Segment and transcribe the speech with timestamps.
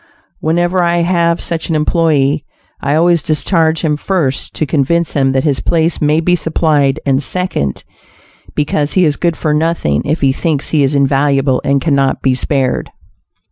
[0.39, 2.43] Whenever I have such an employee,
[2.81, 7.21] I always discharge him; first, to convince him that his place may be supplied, and
[7.21, 7.83] second,
[8.55, 12.33] because he is good for nothing if he thinks he is invaluable and cannot be
[12.33, 12.89] spared.